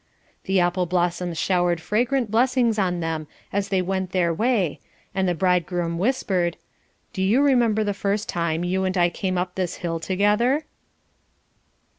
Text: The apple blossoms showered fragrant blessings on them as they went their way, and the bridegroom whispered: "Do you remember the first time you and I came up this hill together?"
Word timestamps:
The 0.45 0.59
apple 0.59 0.87
blossoms 0.87 1.37
showered 1.37 1.79
fragrant 1.79 2.31
blessings 2.31 2.79
on 2.79 3.01
them 3.01 3.27
as 3.53 3.69
they 3.69 3.83
went 3.83 4.13
their 4.13 4.33
way, 4.33 4.79
and 5.13 5.27
the 5.29 5.35
bridegroom 5.35 5.99
whispered: 5.99 6.57
"Do 7.13 7.21
you 7.21 7.39
remember 7.43 7.83
the 7.83 7.93
first 7.93 8.27
time 8.27 8.63
you 8.63 8.83
and 8.83 8.97
I 8.97 9.11
came 9.11 9.37
up 9.37 9.53
this 9.53 9.75
hill 9.75 9.99
together?" 9.99 10.65